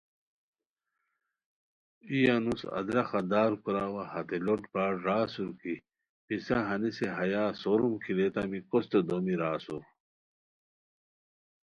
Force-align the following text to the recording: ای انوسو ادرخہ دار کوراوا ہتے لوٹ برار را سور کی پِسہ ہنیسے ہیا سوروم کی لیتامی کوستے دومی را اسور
ای 2.09 2.19
انوسو 2.35 2.67
ادرخہ 2.79 3.21
دار 3.31 3.51
کوراوا 3.63 4.03
ہتے 4.11 4.37
لوٹ 4.45 4.61
برار 4.71 4.95
را 5.05 5.17
سور 5.33 5.49
کی 5.61 5.73
پِسہ 6.25 6.57
ہنیسے 6.69 7.07
ہیا 7.17 7.43
سوروم 7.61 7.95
کی 8.03 8.11
لیتامی 8.17 8.59
کوستے 8.69 8.99
دومی 9.07 9.35
را 9.41 9.49
اسور 9.57 9.83